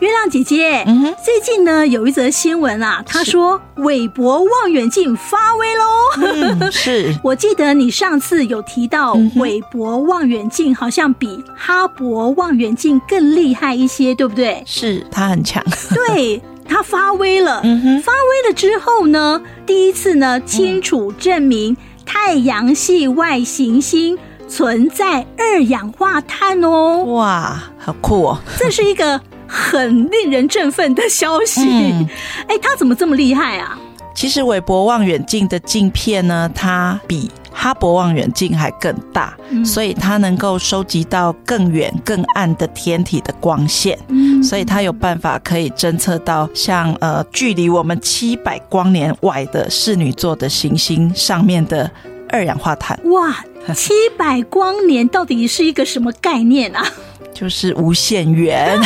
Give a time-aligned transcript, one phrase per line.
[0.00, 0.84] 月亮姐姐，
[1.24, 5.84] 最近呢有一则新闻啊，他说韦伯望远镜发威喽。
[6.60, 14.62] 嗯，是 我记得你上次有提到韦伯望远镜好像比哈勃望远镜更厉害一些，对不对？
[14.64, 15.60] 是，它很强。
[15.92, 17.60] 对， 它发威了。
[17.64, 27.02] 嗯，发威了之后呢，第一次呢清楚证明太阳系外行星存在二氧化碳哦。
[27.06, 28.38] 哇，好酷哦！
[28.56, 29.20] 这是一个。
[29.48, 32.06] 很令人振奋的消息，嗯，
[32.46, 33.76] 哎，它怎么这么厉害啊？
[34.14, 51.88] 其实韦伯望远镜的镜片呢，它比哈勃望远镜还更大，嗯，所以它能够收集到更远、更暗的天体的光线，嗯，所以它有办法可以侦测到像呃距离我们七百光年外的室女座的行星上面的
[52.28, 52.98] 二氧化碳。
[53.04, 56.84] 哇，七百光年到底是一个什么概念啊？
[57.34, 58.78] 就是无限远，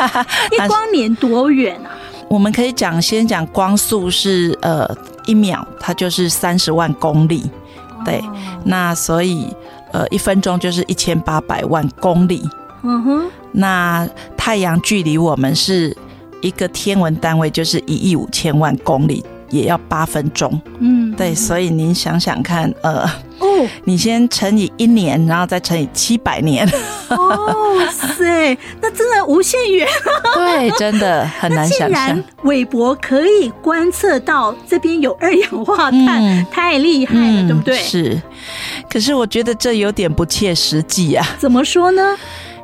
[0.52, 1.90] 一光年多远啊？
[2.28, 4.88] 我们可以讲，先讲光速是呃
[5.26, 7.50] 一秒，它就是三十万公里，
[8.04, 8.32] 对，哦、
[8.64, 9.46] 那所以
[9.92, 12.42] 呃一分钟就是一千八百万公里。
[12.82, 15.96] 嗯哼，那太阳距离我们是
[16.40, 19.24] 一个天文单位，就是一亿五千万公里。
[19.50, 23.04] 也要八分钟，嗯，对，所以您想想看，呃，
[23.40, 26.66] 哦，你先乘以一年，然后再乘以七百年，
[27.08, 29.88] 哦塞，那真的无限远，
[30.34, 31.88] 对，真的很难想象。
[31.88, 37.78] 既然韦伯可以观测到这边有二氧化碳，嗯、太厉害了，嗯、对不对？
[37.78, 38.20] 是，
[38.88, 41.26] 可是我觉得这有点不切实际啊。
[41.38, 42.16] 怎么说呢？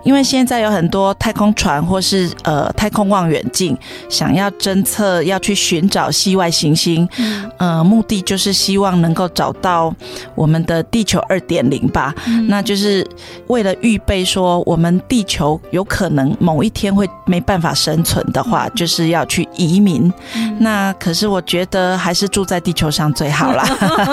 [0.07, 3.77] 因为现在有很多太空船或是呃太空望远镜，
[4.09, 9.93] 想要侦测要去寻找系外行星，嗯，呃，目的就是希望能够找到
[10.37, 13.05] 我们的地球二点零吧，嗯，那就是
[13.49, 20.13] 为了预备说我们地球有可能某一天会没办法生存的话，就是要去移民。
[20.37, 23.67] 嗯，那可是我觉得还是住在地球上最好啦。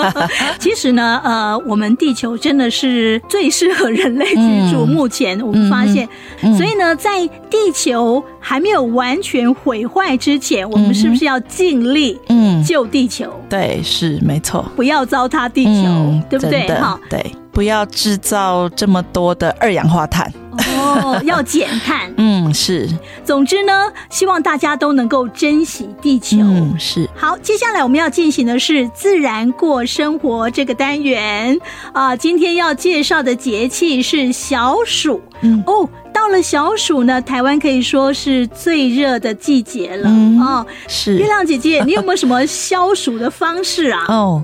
[0.58, 4.84] 其实呢，呃，我们地球真的是最适合人类居住。
[4.84, 6.08] 嗯，目前我们发发现，
[6.56, 12.54] 所以呢，在地球还没有完全毁坏之前，我们是不是要尽力嗯。
[12.64, 13.30] 救地球？
[13.48, 16.66] 对，是没错，不要糟蹋地球，对不对？
[16.68, 17.22] 哈，对，
[17.52, 20.32] 不要制造这么多的二氧化碳。
[20.58, 22.12] 哦，要减碳。
[22.18, 22.88] 嗯，是。
[23.24, 26.38] 总之呢，希望大家都能够珍惜地球。
[26.40, 27.08] 嗯，是。
[27.16, 31.58] 好，接下来我们要进行的是自然过生活这个单元
[31.92, 32.14] 啊。
[32.14, 35.20] 今天要介绍的节气是小暑。
[35.40, 40.08] 嗯，哦，到了小暑呢，台湾可以说是最热的季节了。
[40.08, 41.16] 嗯，哦，是。
[41.18, 44.04] 月亮姐姐，你有没有什么消暑的方式啊？
[44.08, 44.42] 哦。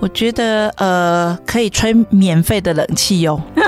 [0.00, 3.40] 我觉得呃，可以吹免费的冷气哟。
[3.56, 3.66] 哪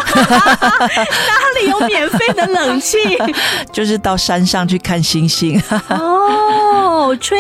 [1.61, 2.97] 里有免费的冷气？
[3.73, 5.61] 就是到山上去看星星。
[5.89, 7.37] 哦，吹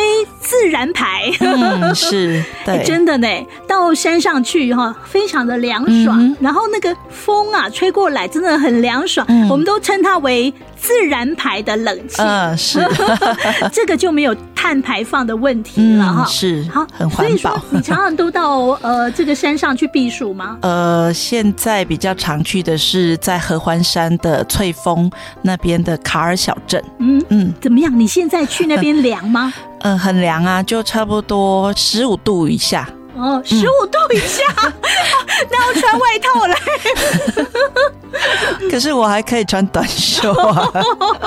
[0.50, 1.30] 自然牌。
[1.38, 3.28] 嗯，是， 对，欸、真的呢。
[3.68, 6.18] 到山上去哈，非常的凉爽。
[6.20, 9.24] 嗯、然后那个风啊，吹过来真的很凉爽。
[9.28, 10.52] 嗯、我们都称它为。
[10.82, 12.80] 自然排的冷气，嗯，是，
[13.70, 16.26] 这个就没有碳排放的问题了哈、嗯。
[16.26, 17.26] 是，好，很环保。
[17.26, 20.56] 所以说，你常常都到呃这个山上去避暑吗？
[20.64, 25.10] 呃，现在比较常去的是在合欢山的翠峰
[25.42, 26.82] 那边的卡尔小镇。
[26.98, 28.00] 嗯嗯，怎么样？
[28.00, 29.52] 你现在去那边凉吗？
[29.80, 32.88] 嗯、很凉啊，就差不多十五度以下。
[33.20, 34.72] 哦，十五度以下，嗯、
[35.50, 36.56] 那要穿外套来。
[38.70, 40.68] 可是我还可以穿短袖啊，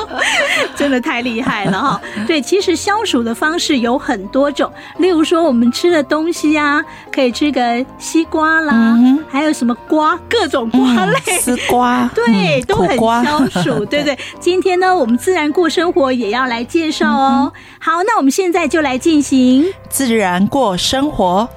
[0.75, 2.01] 真的太厉害了哈！
[2.27, 14.18] 对，其实消暑的方式有很多种，例如说我们吃的东西啊，可以吃个西瓜啦，嗯、还有什么瓜，各种瓜类，丝、嗯、瓜，对，都很消暑，对不对？
[14.39, 17.51] 今天呢，我们自然过生活也要来介绍哦。
[17.53, 21.47] 嗯、好，那我们现在就来进行自然过生活。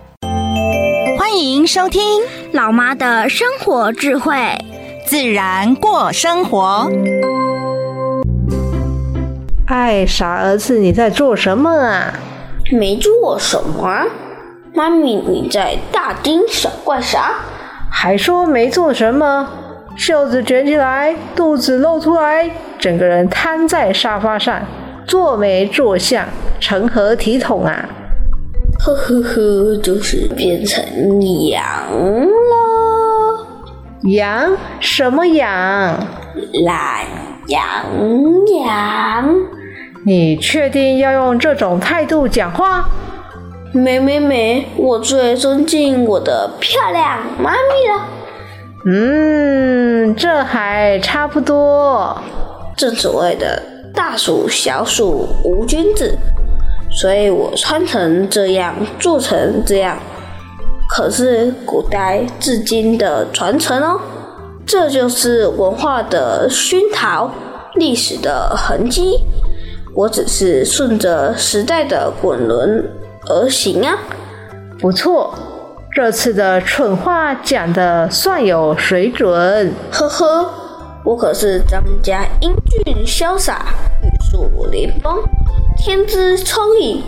[1.37, 2.01] 欢迎收听
[2.53, 4.35] 老妈的生活智慧，
[5.05, 6.91] 自然过生活。
[9.67, 12.15] 哎，傻儿子，你在做什么啊？
[12.73, 14.07] 没做什么。
[14.73, 17.35] 妈咪，你在大惊小怪啥？
[17.91, 19.47] 还说没做什么？
[19.95, 24.63] 袖子卷起来，肚子露出来，整个人瘫在沙发上，
[25.07, 26.25] 坐没坐相，
[26.59, 27.87] 成何体统啊？
[28.87, 30.81] 呵呵呵，就是变成
[31.49, 31.61] 羊
[31.91, 33.45] 了。
[34.05, 34.57] 羊？
[34.79, 35.45] 什么羊？
[36.65, 37.05] 懒
[37.49, 37.61] 羊
[38.61, 39.35] 羊。
[40.05, 42.89] 你确定要用这种态度讲话？
[43.73, 48.07] 没没没，我最尊敬我的漂亮妈咪了。
[48.85, 52.17] 嗯，这还差不多。
[52.77, 53.61] 正所谓的
[53.93, 56.17] 大鼠小鼠无君子，
[56.97, 59.99] 所以我穿成这样，做成这样，
[60.89, 64.01] 可是古代至今的传承哦。
[64.67, 67.31] 这就是文化的熏陶，
[67.75, 69.21] 历史的痕迹。
[69.95, 72.85] 我只是顺着时代的滚轮
[73.29, 73.99] 而行啊。
[74.79, 75.35] 不错，
[75.95, 79.73] 这次的蠢话讲的算有水准。
[79.93, 80.51] 呵呵，
[81.05, 83.67] 我可是咱们家英俊潇洒、
[84.03, 85.23] 玉树临风、
[85.77, 87.03] 天资聪颖、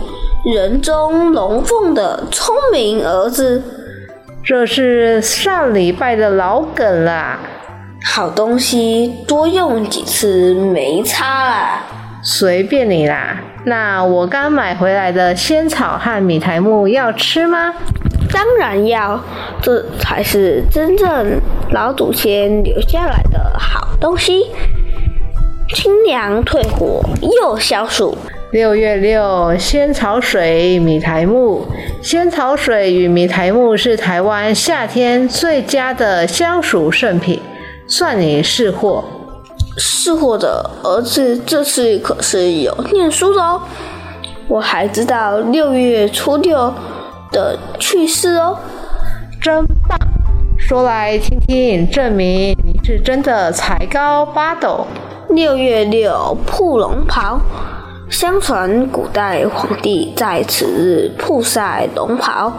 [0.45, 3.61] 人中龙凤的聪明儿子。
[4.43, 7.39] 这是上礼拜的老梗啦。
[8.05, 11.83] 好东西多用几次没差啦。
[12.23, 13.37] 随便你啦。
[13.65, 17.73] 那我刚买回来的仙草和米苔木要吃吗？
[18.31, 19.19] 当然要，
[19.61, 24.45] 这才是真正老祖先留下来的好东西，
[25.73, 27.01] 清凉退火
[27.41, 28.15] 又消暑。
[28.51, 31.67] 六月六，仙草水、米苔木。
[32.01, 37.39] 仙草水与米苔木是台湾夏天最佳的消暑圣品，
[37.85, 39.03] 算你识货。
[39.77, 43.61] 是货的儿子这次可是有念书的哦，
[44.47, 46.73] 我还知道六月初六
[47.31, 48.57] 的趣事哦，
[49.39, 49.95] 真棒！
[50.57, 54.87] 说来听听，证明你是真的才高八斗。
[55.29, 57.39] 六月六曝龙袍，
[58.09, 62.51] 相传古代皇帝在此日曝晒龙袍，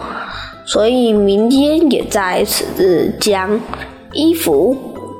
[0.64, 3.61] 所以民间也在此日将
[4.12, 4.76] 衣服、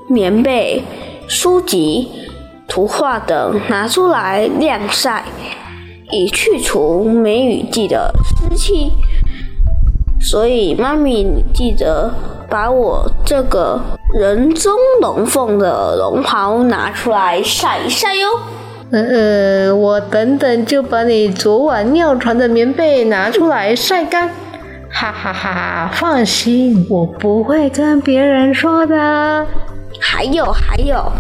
[0.09, 0.83] 棉被。
[1.29, 2.09] 书籍、
[2.67, 5.25] 图画等拿出来晾晒，
[6.11, 8.91] 以去除梅雨季的湿气。
[10.21, 12.13] 所以，妈咪，你记得
[12.49, 13.81] 把我这个
[14.13, 18.27] 人中龙凤的龙袍拿出来晒一晒哟。
[18.93, 24.29] 嗯嗯，我等等就把你昨晚尿床的棉被拿出来晒干。
[24.93, 25.91] 哈哈哈哈！
[25.95, 29.47] 放心，我不会跟别人说的。
[30.01, 31.13] 还有还有，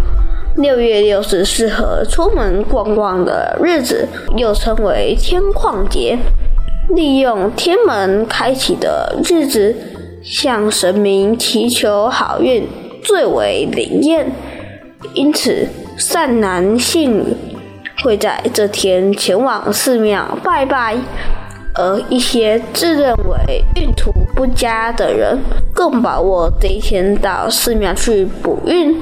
[0.56, 6.18] 六月六是适合出门逛逛的日子，又称为天旷节。
[6.88, 9.76] 利用天门开启的日子，
[10.24, 12.66] 向神明祈求好运
[13.04, 14.32] 最为灵验。
[15.14, 17.36] 因此，善男信女
[18.02, 20.96] 会在这天前往寺庙拜拜。
[21.74, 25.38] 而一些自认为运途不佳的人，
[25.72, 29.00] 更把握这一天到寺庙去补运。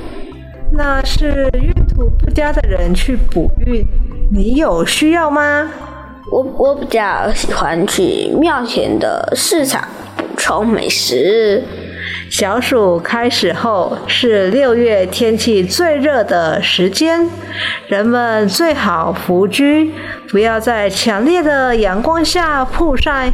[0.71, 3.85] 那是运途不佳的人去补运，
[4.31, 5.71] 你有需要吗？
[6.31, 11.65] 我我比较喜欢去庙前的市场补充美食。
[12.31, 17.28] 小暑开始后是六月天气最热的时间，
[17.88, 19.90] 人们最好伏居，
[20.28, 23.32] 不要在强烈的阳光下曝晒，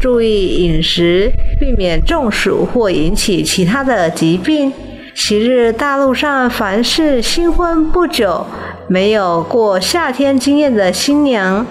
[0.00, 1.30] 注意饮食，
[1.60, 4.72] 避免中暑或引起其他的疾病。
[5.14, 8.46] 昔日大陆上凡是新婚不久、
[8.86, 11.66] 没有过夏天经验的新娘，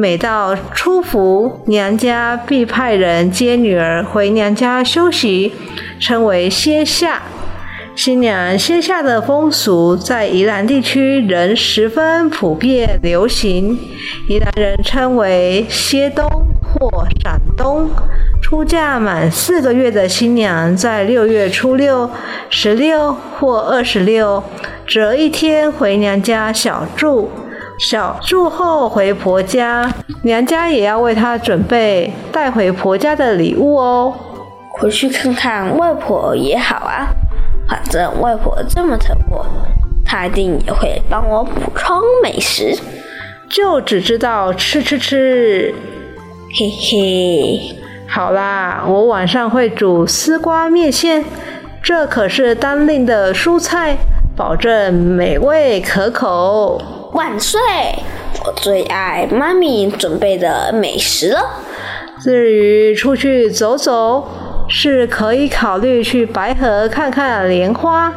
[0.00, 5.52] 每到初伏，娘家必派人接女儿回娘家休息，
[5.98, 7.20] 称为歇夏。
[7.94, 13.78] 新娘歇夏的风俗在宜兰地区仍十分普遍流行，
[14.26, 16.26] 宜兰人称为歇冬
[16.62, 17.90] 或闪冬。
[18.40, 22.10] 出嫁满四个月的新娘，在六月初六、
[22.48, 24.42] 十六或二十六
[24.88, 27.30] 择一天回娘家小住。
[27.80, 29.90] 小住后回婆家，
[30.22, 34.14] 娘家也要为她准备带回婆家的礼物哦。
[34.72, 37.08] 回去看看外婆也好啊，
[37.66, 39.46] 反正外婆这么疼我，
[40.04, 42.78] 她一定也会帮我补充美食。
[43.48, 45.74] 就只知道吃吃吃，
[46.54, 47.76] 嘿嘿。
[48.06, 51.24] 好啦，我晚上会煮丝瓜面线，
[51.82, 53.96] 这可是当令的蔬菜，
[54.36, 56.78] 保证美味可口。
[57.12, 57.60] 万岁！
[58.44, 61.40] 我最爱妈咪准备的美食了。
[62.22, 64.26] 至于出去走走，
[64.68, 68.12] 是可以考虑去白河看看莲花。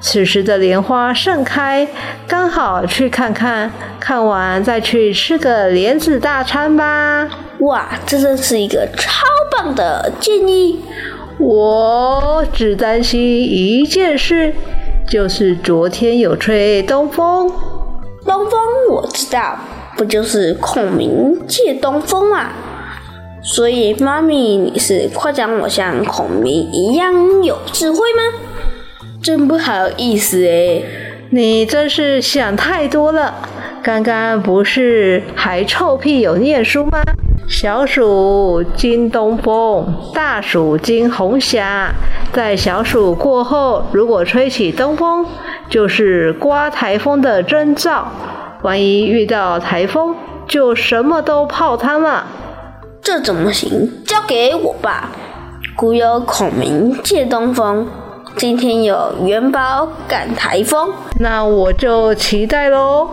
[0.00, 1.86] 此时的莲花盛开，
[2.26, 7.28] 刚好去看看，看完再去吃个莲子大餐吧。
[7.60, 9.24] 哇，这真是一个超
[9.56, 10.80] 棒的建议！
[11.38, 14.54] 我只担心一件事，
[15.08, 17.52] 就是昨天有吹东风。
[19.18, 19.58] 知道，
[19.96, 22.50] 不就是孔明借东风吗？
[23.42, 28.38] 所以妈咪，你是夸奖我像孔明一样有智慧吗？
[29.20, 30.80] 真不好意思哎，
[31.30, 33.34] 你真是想太多了。
[33.82, 37.02] 刚刚不是还臭屁有念书吗？
[37.48, 39.84] 小暑惊东风，
[40.14, 41.92] 大暑惊红霞。
[42.32, 45.26] 在小暑过后，如果吹起东风，
[45.68, 48.12] 就是刮台风的征兆。
[48.62, 52.26] 万一遇到台风，就什么都泡汤了。
[53.00, 53.90] 这怎么行？
[54.04, 55.10] 交给我吧。
[55.76, 57.86] 古有孔明借东风，
[58.36, 63.10] 今天有元宝赶台风，那我就期待喽。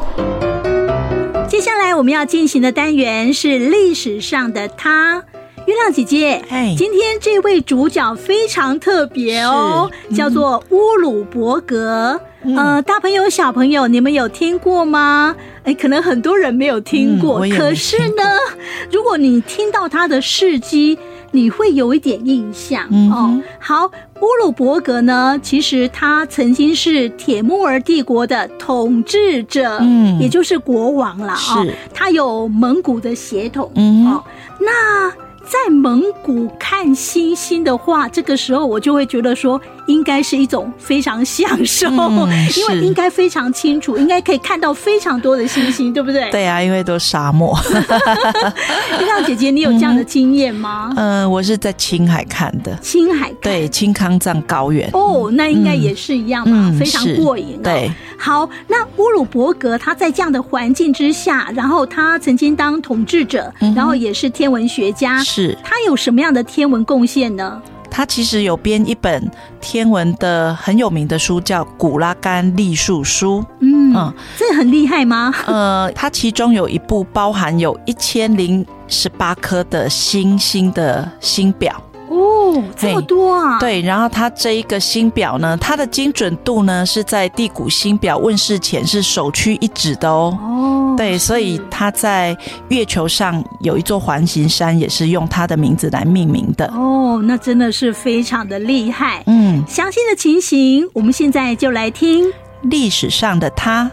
[1.48, 5.24] 接下来我们要进行的单元是历史上的他。
[5.66, 12.20] 月亮姐姐，哎，今天这位主角非常特别哦，嗯、叫做乌鲁伯格。
[12.44, 15.36] 嗯、呃，大朋友小朋友，你们有听过吗？
[15.64, 17.40] 哎，可能很多人没有听过。
[17.40, 18.24] 嗯、可是呢，
[18.92, 21.00] 如果你听到他的事迹，
[21.32, 23.42] 你会有一点印象、嗯、哦。
[23.58, 23.88] 好，
[24.22, 31.66] 乌鲁伯格呢，其实他曾经是铁木儿帝国的统治者，嗯，也就是国王了啊。
[31.92, 34.24] 他有蒙古的血统，嗯，哦，
[34.60, 35.12] 那。
[35.46, 46.30] 在蒙古看星星的话，这个时候我就会觉得说，应该是一种非常享受，嗯、 因为应该非常清楚，应该可以看到非常多的星星，对不对？
[46.32, 47.58] 对啊，因为都沙漠。
[49.00, 50.92] 月亮姐姐，你有这样的经验吗？
[50.96, 52.76] 嗯、呃，我是在青海看的。
[52.82, 57.64] 青海对青康藏高原哦，那应该也是一样嘛，嗯、非常过瘾、哦。
[57.64, 65.24] 对，好，那乌鲁伯格他在这样的环境之下，然后他曾经当统治者，嗯、然后也是天文学家。
[65.24, 67.62] 是，他有什么样的天文贡献呢？
[67.92, 69.32] 他其实有编一本
[69.62, 73.42] 天文的很有名的书，叫《古拉干历数书》。
[73.62, 75.34] 嗯，嗯，这很厉害吗？
[75.46, 81.82] 呃，它其中有一部包含有一千零十八颗的星星的星表。
[82.16, 83.60] 哦，这么多啊！
[83.60, 90.38] 对，然后它这一个星表呢，它的精准度呢是在地谷星表问世前是首屈一指的哦。
[90.42, 92.36] 哦，对，所以它在
[92.70, 96.66] 月球上有一座环形山，也是用它的名字来命名的。
[96.68, 99.24] 哦，那真的是非常的厉害。
[99.28, 102.26] 嗯，详细的情形，我们现在就来听
[102.62, 103.92] 历史上的他。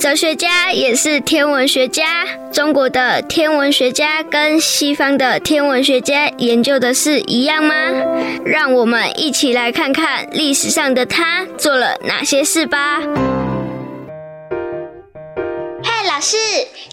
[0.00, 2.26] 哲学家也是天文学家。
[2.50, 7.74] 中国的天文学家跟西方的天文学家研究的是一样吗？
[8.42, 13.02] 让我们一起来看看历史上的他做了哪些事吧。
[15.82, 16.38] 嗨，老师，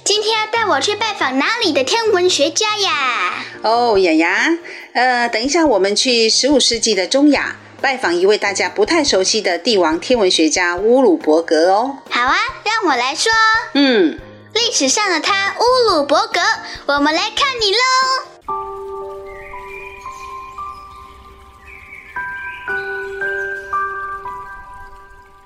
[0.03, 3.45] 今天要带我去拜访哪里的天文学家呀？
[3.61, 4.57] 哦，雅雅，
[4.91, 7.55] 呃，等一下我们去十五世纪的中亚。
[7.79, 11.97] 拜访一位大家不太熟悉的帝王天文学家乌鲁伯格哦。
[12.09, 13.31] 好啊，让我来说。
[13.73, 14.19] 嗯，
[14.53, 16.39] 历史上的他乌鲁伯格，
[16.87, 17.77] 我们来看你喽。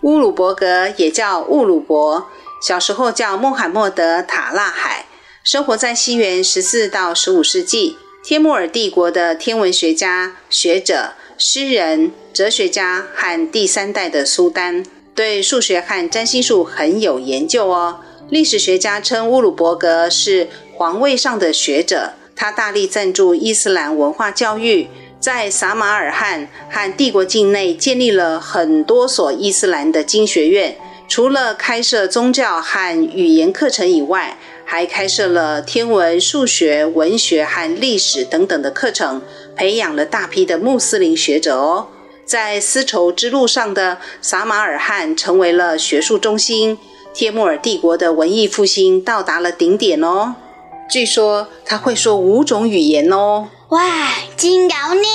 [0.02, 2.30] 乌鲁伯格也叫乌鲁伯，
[2.62, 5.06] 小时候叫穆罕默德塔纳海，
[5.44, 11.16] 生活在西元十四到十五世纪，天木尔帝国的天文学家、学者。
[11.44, 18.00] 诗人、哲学家和第三代的苏丹，对数学和占星术很有研究哦。
[18.30, 24.88] 历史学家称乌鲁伯格是皇位上的学者，他大力赞助伊斯兰文化教育，
[25.20, 30.78] 在撒马尔罕和帝国境内建立了很多所伊斯兰的经学院。
[31.08, 39.22] 除了开设宗教和语言课程以外，还开设了天文、数学、文学和历史等等的课程，
[39.56, 41.88] 培养了大批的穆斯林学者哦。
[42.26, 46.78] 在丝绸之路上的撒马尔罕成为了学术中心，
[47.14, 50.36] 帖木儿帝国的文艺复兴到达了顶点哦。
[50.90, 53.50] 据说他会说五种语言哦。
[53.70, 55.08] 哇，真高呢！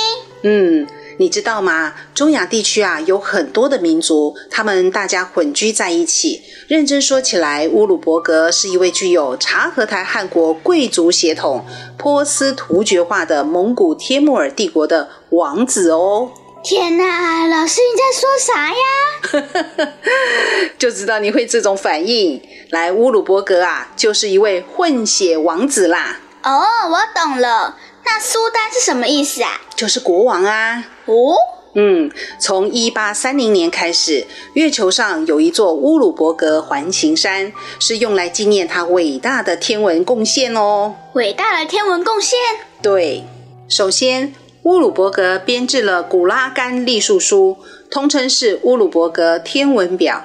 [0.43, 0.87] 嗯。
[1.19, 1.93] 你知道吗？
[2.13, 6.41] 中亚地区啊，有很多的民族，他们大家混居在一起。
[6.67, 11.65] 认真说起来，乌鲁伯格是一位具有察合台汗国贵族血统、
[11.97, 16.31] 波斯突厥化的蒙古帖木儿帝国的王子哦。
[16.63, 19.93] 天哪，老师你在说啥呀？
[20.77, 22.41] 就知道你会这种反应。
[22.69, 26.19] 来，乌鲁伯格啊，就是一位混血王子啦。
[26.43, 27.75] 哦，我懂了。
[28.05, 29.61] 那苏丹是什么意思啊？
[29.77, 30.83] 就是国王啊。
[31.05, 31.35] 哦，
[31.75, 40.95] 嗯，从一八三零年开始，月球上有一座乌鲁伯格环形山，是用来纪念他伟大的天文贡献哦。
[41.13, 42.37] 伟大的天文贡献？
[42.81, 43.23] 对，
[43.69, 47.57] 首先，乌乌鲁伯格编制了《古拉干历数书》，
[47.91, 50.23] 通称是乌鲁伯格天文表。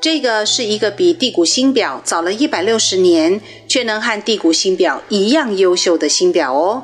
[0.00, 6.82] 这个是一个比地谷星表早了一百六十年，却能和地谷星表一样优秀的星表哦。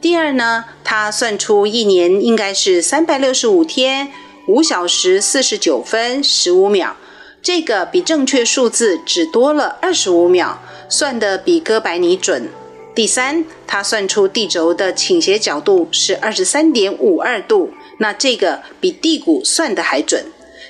[0.00, 4.10] 第二呢，他算出一年应该是三百六十五天
[4.46, 6.96] 五小时四十九分十五秒，
[7.42, 12.48] 这个比正确数字只多了二十五秒，算得比哥白尼准。
[12.94, 20.24] 第三，他算出地轴的倾斜角度是二十三点五二度，那这个比地谷算得还准。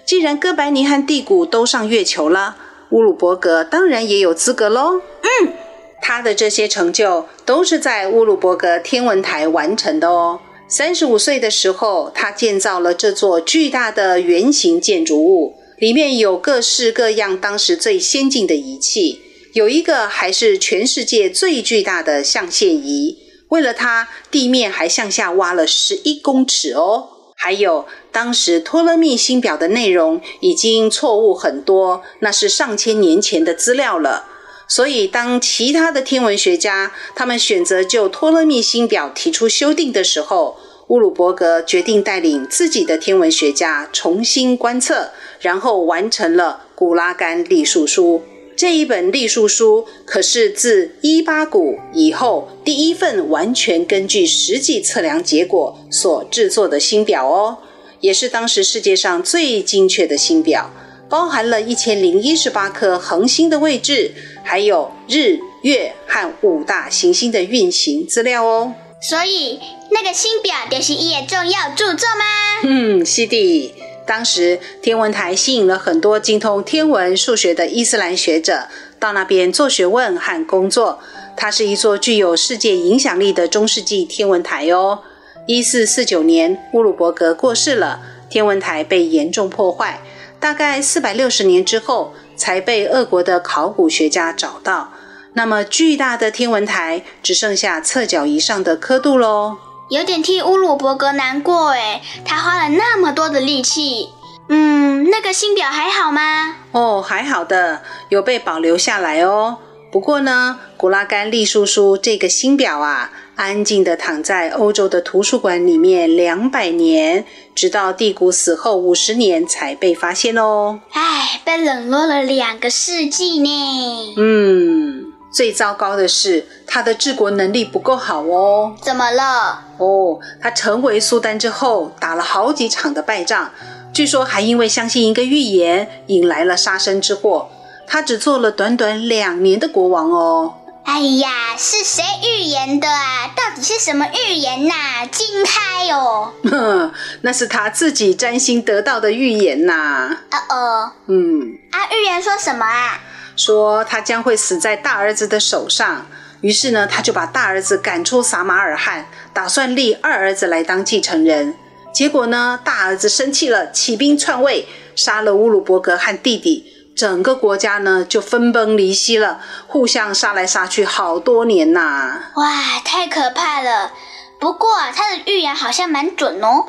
[0.05, 2.57] 既然哥白尼和地谷都上月球了，
[2.91, 5.01] 乌鲁伯格当然也有资格喽。
[5.23, 5.53] 嗯，
[6.01, 10.41] 他的这些成就都是在乌鲁伯格天文台完成的哦。
[10.69, 19.21] 三十五岁的时候，他建造了这座巨大的圆形建筑物，里面有各式各样当时最先进的仪器。
[19.53, 27.09] 有一个还是全世界最巨大的象限仪，为了它，地面还向下挖了十一公尺哦。
[27.37, 34.27] 还有，当时托勒密星表的内容已经错误很多，那是上千年前的资料了。
[34.71, 45.11] 所以，当其他的天文学家他们选择就托勒密星表提出修订的时候，乌鲁伯格决定带领自己的天文学家重新观测，
[45.41, 48.23] 然后完成了《古拉干历数书》。
[48.57, 57.59] 这一本历数书可是自伊巴谷以后第一份完全根据实际测量结果所制作的星表哦，
[57.99, 60.71] 也是当时世界上最精确的星表，
[61.11, 64.13] 包含了一千零一十八颗恒星的位置，
[64.45, 68.73] 还有日、月和五大行星的运行资料哦。
[69.03, 69.59] 所以
[69.91, 72.25] 那个星表就是伊的重要著作吗？
[72.63, 73.75] 嗯，是的。
[74.07, 78.67] 当时天文台吸引了很多精通天文数学的伊斯兰学者
[78.99, 81.01] 到那边做学问和工作。
[81.37, 85.01] 它是一座具有世界影响力的中世纪天文台哦。
[85.47, 90.01] 一四四九年，乌鲁伯格过世了，天文台被严重破坏。
[90.41, 94.91] 大概四百六十年之后，才被俄国的考古学家找到。
[95.35, 99.59] 那么巨大的天文台只剩下侧角以上的刻度喽。
[99.91, 104.09] 有点替乌鲁伯格难过诶，他花了那么多的力气。
[104.49, 106.57] 嗯，那个新表还好吗？
[106.73, 109.59] 哦，还好的，有被保留下来哦。
[109.91, 117.25] 不过呢，古拉甘利叔叔这个新表啊，安静地躺在欧洲的图书馆里面两百年，
[117.57, 120.79] 直到帝谷死后五十年才被发现哦。
[120.93, 124.15] 唉，被冷落了两个世纪呢。
[124.17, 125.13] 嗯。
[125.33, 128.75] 最糟糕的是，他的治国能力不够好哦。
[128.83, 129.65] 怎么了？
[129.79, 133.53] 哦，他成为苏丹之后，打了好几场的败仗，
[133.93, 137.49] 据说还因为相信一个预言，引来了杀身之祸。
[137.91, 140.55] 他只做了短短两年的国王哦。
[140.85, 143.27] 哎呀，是谁预言的啊？
[143.37, 145.07] 到底是什么预言呐、啊？
[145.07, 146.33] 惊呆哦！
[146.45, 150.17] 哼， 那是他自己占星得到的预言呐。
[150.31, 153.01] 啊哦，嗯，啊，预言说什么啊？
[153.37, 156.07] 说他将会死在大儿子的手上，
[156.43, 161.55] 于是呢，他就把大儿子赶出撒马尔罕，打算立二儿子来当继承人。
[161.93, 166.65] 结果呢，大儿子生气了，起兵篡位，杀了乌鲁伯格和弟弟，
[167.01, 172.31] 整个国家呢就分崩离析了，互相杀来杀去好多年呐！
[172.35, 173.91] 哇，太可怕了！
[174.39, 176.67] 不过他的预言好像蛮准哦。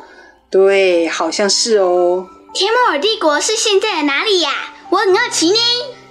[0.50, 2.26] 对，好像是哦。
[2.54, 4.50] 天穆尔帝国是现在的哪里呀？
[4.88, 5.58] 我很好奇呢。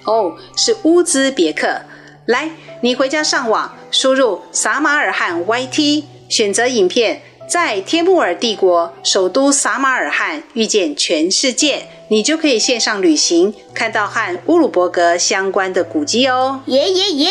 [0.03, 1.81] 哦，是乌兹别克。
[2.27, 2.51] 来，
[2.83, 16.61] 你回家上网，输入撒马尔罕 YT，选择影片，在天穆尔帝国首都撒马尔罕遇见全世界，你就可以线上旅行，看到和乌鲁伯格相关的古迹哦。
[16.67, 17.29] 耶耶耶！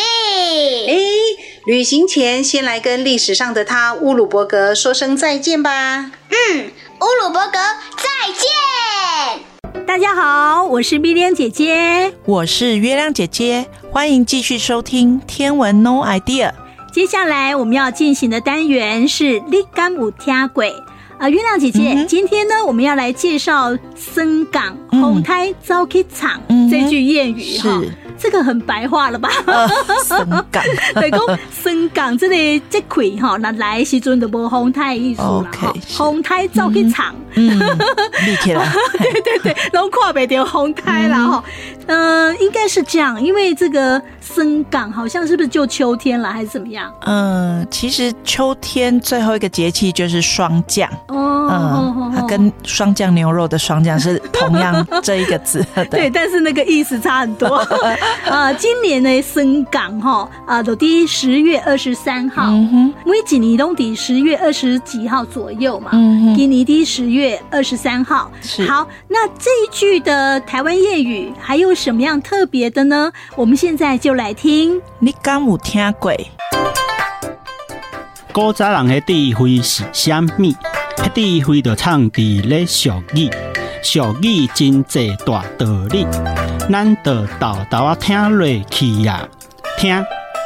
[0.87, 0.95] 哎，
[1.65, 6.11] 旅行前先来跟历史上的他乌鲁伯格说声再见吧。
[6.29, 6.67] 嗯，
[6.99, 7.57] 乌鲁伯格
[7.97, 9.83] 再见。
[9.87, 16.49] 大家好，我是碧莲姐姐，我是月亮姐姐，欢迎继续收听《天文 No Idea》。
[16.91, 20.73] 接下来我们要进行的单元是立竿舞天鬼。
[21.17, 27.81] 啊，月亮姐姐，嗯、今天呢，我们要来介绍“深港红胎早起场”这句谚语哈。
[28.21, 29.29] 这个很白话了吧？
[30.05, 30.17] 深
[30.51, 30.63] 港，
[30.95, 31.19] 对，讲
[31.63, 35.73] 深港这里这块哈，那来时阵就无风太艺术了哈。
[35.87, 37.59] 风台早起场，嗯，
[38.25, 41.43] 立起来， 对对对，拢看不到风太了哈。
[41.87, 46.93] 嗯，应该是这样，因为这个深港好像是不是就秋天了，还是怎么样？
[47.05, 51.49] 嗯，其实秋天最后一个节气就是霜降哦。
[51.51, 55.65] 嗯，它跟霜降牛肉的霜降是同样这一个字。
[55.89, 57.61] 对，但是那个意思差很多。
[58.29, 62.51] 啊，今年的，升港哈啊，都第十月二十三号，
[63.05, 65.91] 每几年都抵十月二十几号左右嘛。
[65.93, 68.31] 嗯，今年第十月二十三号。
[68.41, 68.65] 是。
[68.67, 73.11] 好，那这一句的台湾谚语还有什么样特别的呢？
[73.35, 74.81] 我们现在就来听。
[74.99, 76.13] 你敢有听过？
[78.33, 80.53] 古早人的智慧是啥物？
[80.97, 83.29] 迄智慧就藏伫咧俗语，
[83.81, 86.05] 俗语真济大道理，
[86.71, 89.27] 咱就豆豆啊听落去呀，
[89.77, 89.93] 听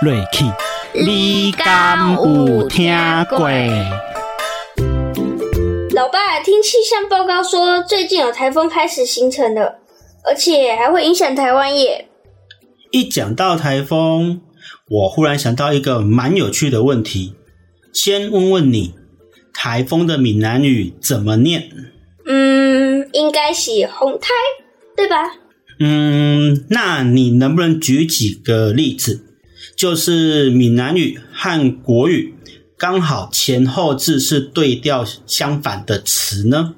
[0.02, 0.46] 落去。
[0.94, 2.92] 你敢有听
[3.30, 3.50] 过？
[5.94, 9.80] 老爸，听气象报告说，最近有台风开始形成了，
[10.26, 12.08] 而且还会影响台湾耶。
[12.92, 14.42] 一讲到台风，
[14.90, 17.36] 我忽然想到一个蛮有趣的问题。
[17.94, 18.96] 先问问你，
[19.54, 21.70] 台风的闽南语怎么念？
[22.26, 24.30] 嗯，应该是红台，
[24.98, 25.32] 对吧？
[25.80, 29.26] 嗯，那你能不能举几个例子，
[29.76, 32.34] 就是闽南语和国语
[32.78, 36.76] 刚好前后字是对调相反的词呢？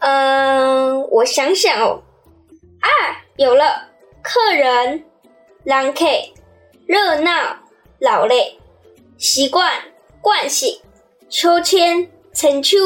[0.00, 2.02] 嗯，我想想哦，
[2.80, 2.88] 啊，
[3.36, 3.88] 有了，
[4.22, 5.04] 客人、
[5.64, 6.04] 人客、
[6.86, 7.30] 热闹、
[7.98, 8.58] 劳累、
[9.16, 9.70] 习惯。
[10.20, 10.80] 惯性、
[11.30, 12.76] 秋千、成秋，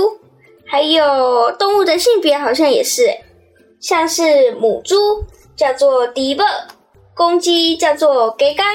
[0.66, 3.08] 还有动物的性别好像也是，
[3.80, 5.24] 像是母猪
[5.56, 6.44] 叫做迪伯，
[7.14, 8.66] 公鸡叫做给刚。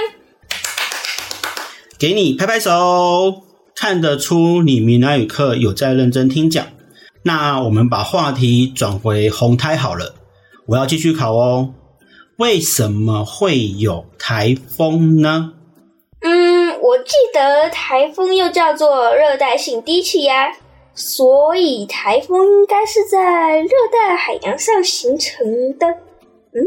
[2.00, 3.44] 给你拍拍手，
[3.76, 6.66] 看得出你闽南语课有在认真听讲。
[7.24, 10.14] 那我们把话题转回红胎好了，
[10.68, 11.74] 我要继续考哦。
[12.38, 15.54] 为什么会有台风呢？
[16.22, 20.54] 嗯我记得台风又叫做热带性低气压，
[20.94, 25.88] 所以台风应该是在热带海洋上形成的。
[26.54, 26.60] 嗯，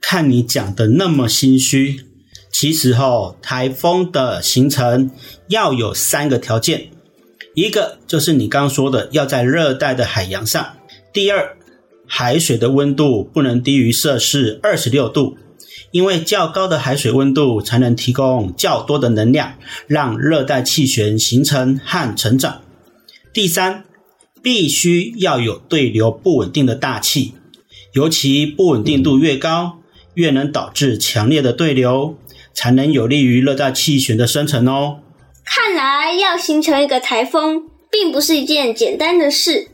[0.00, 2.04] 看你讲的那么心虚，
[2.52, 5.10] 其实齁，台风的形成
[5.48, 6.88] 要有三个条件，
[7.54, 10.76] 一个就是你刚说的要在热带的海洋上，
[11.12, 11.56] 第二，
[12.06, 15.36] 海水的温度不能低于摄氏二十六度。
[15.90, 22.62] 因为较高的海水温度才能提供较多的能量，让热带气旋形成和成长。
[23.30, 23.84] 第三，
[24.42, 27.34] 必须要有对流不稳定的大气，
[27.92, 29.78] 尤其不稳定度越高，
[30.14, 32.16] 越能导致强烈的对流，
[32.52, 35.00] 才能有利于热带气旋的生成哦。
[35.44, 39.68] 看来要形成一个台风，并不是一件简单的事。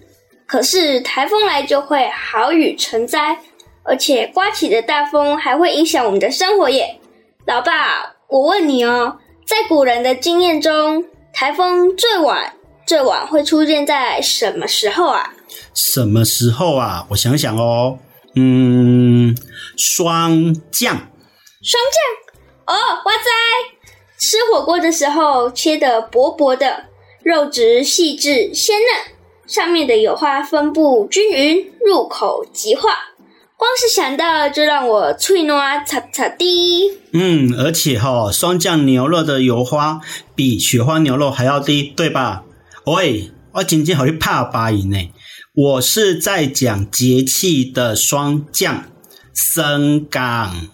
[0.46, 3.38] 可是台风来就会好雨成灾。
[3.84, 7.00] 而且刮起的大风还会影响我们的生活耶，
[7.46, 12.52] 老爸，我问你哦，在古人的经验中，台风最晚
[12.86, 15.32] 最晚会出现在什么时候啊？
[15.72, 17.06] 什么时候啊？
[17.08, 17.98] 我想想哦，
[18.38, 19.36] 嗯，
[19.76, 20.94] 霜降。
[21.60, 22.36] 霜降？
[22.66, 22.74] 哦，
[23.04, 23.30] 哇塞！
[24.20, 26.84] 吃火锅的时候切得薄薄的，
[27.22, 29.14] 肉质细致鲜嫩，
[29.46, 32.90] 上面的油花分布均匀，入口即化。
[33.56, 36.90] 光是想到就让我脆暖擦擦的。
[37.12, 40.00] 嗯，而且哈、哦，霜降牛肉的油花
[40.36, 42.44] 比雪花牛肉还要低，对吧？
[42.86, 45.10] 喂，我今天好去怕八音呢。
[45.60, 48.84] 我是在讲节气的霜降
[49.34, 50.68] 升港。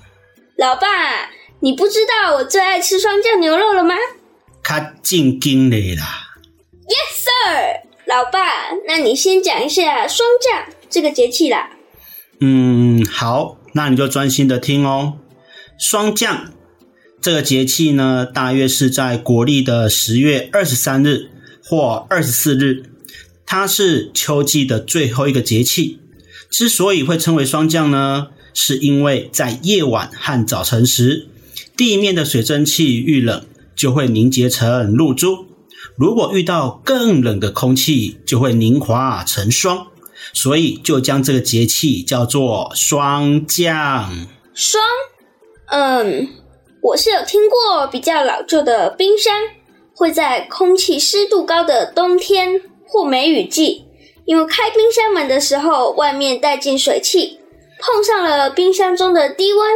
[0.59, 3.95] 老爸，你不知道我最爱吃霜降牛肉了吗？
[4.63, 6.37] 较正经的啦。
[6.87, 11.71] Yes sir，老爸，那你先讲一下霜降这个节气啦。
[12.41, 15.15] 嗯，好，那你就专心的听哦。
[15.79, 16.53] 霜降
[17.23, 21.31] 这个节气呢，大约是在国历的十月二十三日
[21.65, 22.83] 或二十四日，
[23.47, 25.99] 它是秋季的最后一个节气。
[26.51, 31.29] 之所以会称为霜降呢，是因为在夜晚和早晨时，
[31.77, 35.47] 地面的水蒸气遇冷就会凝结成露珠，
[35.97, 39.89] 如果遇到更冷的空气，就会凝化成霜。
[40.33, 44.27] 所以就将这个节气叫做霜降。
[44.55, 44.83] 霜，
[45.67, 46.29] 嗯，
[46.81, 49.43] 我是有听过比较老旧的冰山
[49.93, 52.63] 会在空气湿度高的冬天
[52.95, 53.87] 或梅雨季，
[54.25, 57.41] 因为开冰箱门的时候外面带进水汽，
[57.81, 59.69] 碰上了冰箱中的低温，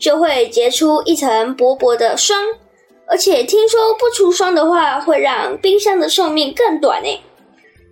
[0.00, 2.38] 就会结出一层薄薄的霜。
[3.08, 7.20] 而且听说不除霜的话，会让冰箱的寿命更短诶。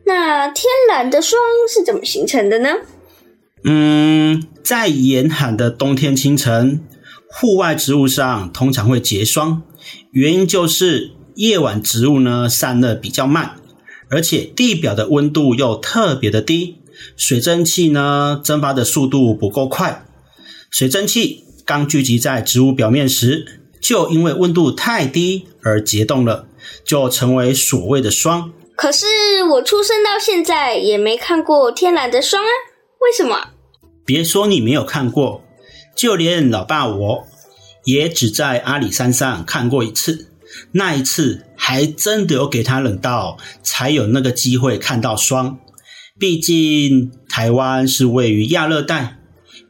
[0.07, 1.39] 那天然的霜
[1.69, 2.77] 是怎么形成的呢？
[3.65, 6.83] 嗯，在严寒的冬天清晨，
[7.31, 9.63] 户外植物上通常会结霜，
[10.13, 13.60] 原因就是夜晚植物呢散热比较慢，
[14.11, 16.79] 而且地表的温度又特别的低，
[17.17, 20.05] 水蒸气呢蒸发的速度不够快。
[20.69, 26.47] 水蒸气刚聚集在植物表面时，就因为温度太低而结冻了，
[26.85, 28.53] 就成为所谓的霜。
[28.77, 29.07] 可是
[29.51, 32.51] 我出生到现在也没看过天然的霜啊，
[33.01, 33.51] 为什么？
[34.05, 35.45] 别说你没有看过，
[35.97, 37.27] 就连老爸我
[37.85, 40.30] 也只在阿里山上看过一次。
[40.73, 45.59] 那一次还真的有给他冷到，才有那个机会看到霜。
[46.19, 49.19] 毕竟台湾是位于亚热带，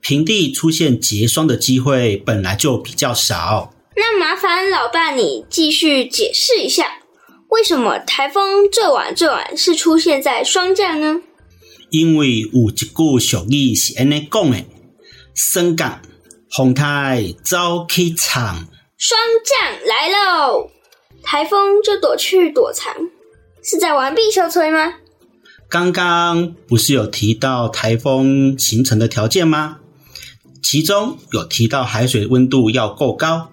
[0.00, 3.72] 平地出现结霜的机会本来就比较少。
[3.96, 7.00] 那麻烦老爸你继续解释一下，
[7.50, 11.20] 为什么台风最晚最晚是出现在霜降呢？
[11.90, 12.86] 因为有一句
[13.18, 14.64] 俗语是安尼讲的
[15.34, 16.00] ：“霜降，
[16.56, 20.70] 风台走去藏。”霜降来喽，
[21.22, 22.92] 台风就躲去躲藏，
[23.62, 24.94] 是在玩避风吹吗？
[25.68, 29.78] 刚刚不是有提到台风形成的条件吗？
[30.62, 33.52] 其中有提到海水温度要够高，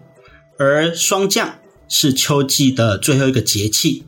[0.57, 4.03] 而霜降是秋季的最后一个节气，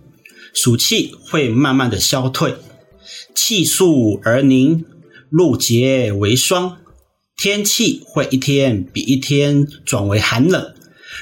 [0.54, 2.56] 暑气会慢慢的消退，
[3.36, 4.86] 气肃而凝，
[5.30, 6.78] 露结为霜，
[7.38, 10.74] 天气会一天比一天转为寒冷。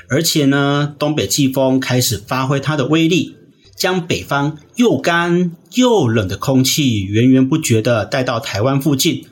[0.09, 3.35] 而且呢，东北季风开始发挥它的威力，
[3.75, 9.25] 将北方又干又冷的空气源源不绝地带到台湾附近。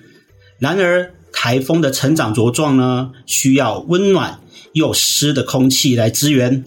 [0.59, 4.39] 然而，台风的成长茁壮呢，需要温暖
[4.73, 6.63] 又湿的空气来支援，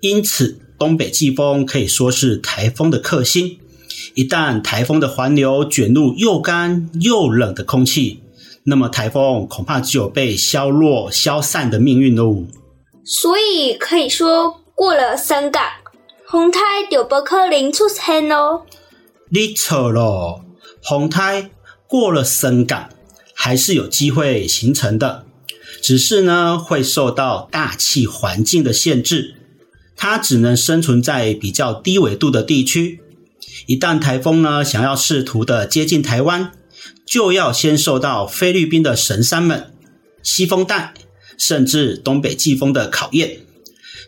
[0.00, 3.58] 因此东北季风可以说是台风的克星。
[4.14, 8.20] 一旦台风的环流卷入又干又冷的空气，
[8.64, 12.46] 那么台风恐怕只有被消弱、消散的命运喽。
[13.08, 15.62] 所以可以说，过了霜降，
[16.30, 18.66] 风台就不可能出现咯。
[19.30, 20.44] 你错了，
[20.86, 21.50] 风台
[21.86, 22.90] 过了霜降，
[23.34, 25.24] 还是有机会形成的，
[25.82, 29.36] 只是呢，会受到大气环境的限制，
[29.96, 33.00] 它只能生存在比较低纬度的地区。
[33.66, 36.52] 一旦台风呢，想要试图的接近台湾，
[37.06, 39.72] 就要先受到菲律宾的神山们
[40.22, 40.92] 西风带。
[41.38, 43.38] 甚至东北季风的考验，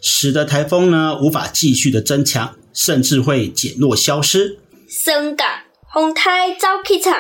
[0.02, 4.58] 使得台风呢无法继续的增强，甚至会减弱消失。
[4.88, 5.48] 霜降，
[5.94, 7.14] 风台走去藏。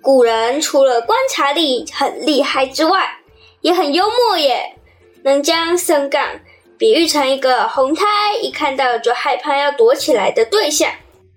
[0.00, 3.18] 古人除了观察力很厉害之外，
[3.60, 4.76] 也很幽默耶，
[5.22, 6.40] 能将霜降
[6.76, 8.04] 比喻成一个红台，
[8.42, 10.90] 一看到就害怕要躲起来的对象。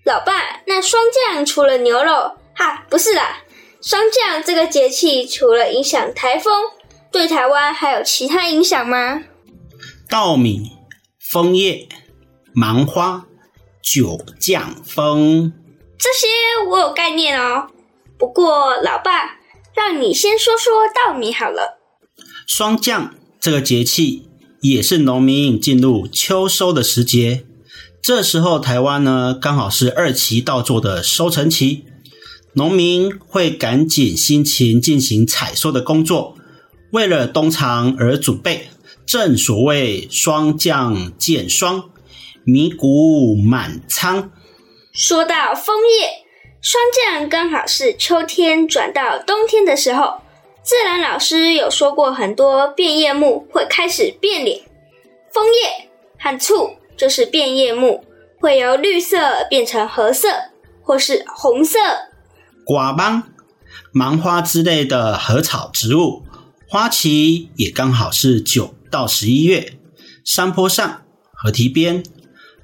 [0.04, 3.44] 老爸，那霜降除了牛肉，哈，不是啦，
[3.82, 6.64] 霜降这个节气除了影响台风。
[7.12, 9.24] 对台湾还有其他影响吗？
[10.10, 10.72] 稻米、
[11.20, 11.88] 枫叶、
[12.54, 13.26] 芒花、
[13.82, 15.54] 九降风，
[15.98, 16.28] 这些
[16.70, 17.68] 我有概念哦。
[18.18, 19.40] 不过，老爸，
[19.76, 21.80] 让你先说说稻米好了。
[22.48, 24.30] 霜降这个节气
[24.62, 27.46] 也是农民进入秋收的时节，
[28.02, 31.86] 这时候台湾呢刚好是二期稻作的收成期，
[32.54, 36.38] 农民会赶紧辛勤进行采收的工作。
[36.96, 38.70] 为了冬藏而准备，
[39.06, 41.90] 正所谓霜降见霜，
[42.46, 44.32] 米谷满仓。
[44.94, 46.24] 说到枫叶，
[46.62, 50.22] 霜降刚好是秋天转到冬天的时候。
[50.64, 54.62] 自然老师有说过，很多变叶木会开始变脸。
[55.34, 58.06] 枫叶和醋就是变叶木，
[58.40, 60.30] 会由绿色变成褐色
[60.82, 61.78] 或是红色。
[62.66, 63.24] 瓜芒、
[63.92, 66.25] 芒花之类的禾草植物。
[66.76, 69.78] 花期也刚好是九到十一月，
[70.26, 72.04] 山坡上、河堤边，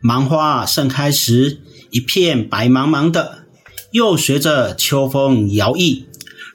[0.02, 3.46] 芒花盛开时，一片白茫茫的，
[3.92, 6.04] 又随着秋风摇曳。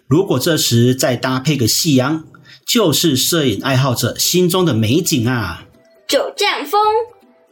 [0.06, 2.24] 如果这时再搭配个夕阳，
[2.66, 5.64] 就是摄影爱好者心中的美景啊！
[6.06, 6.78] 九降风